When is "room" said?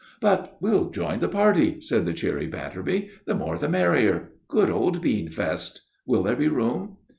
6.47-6.97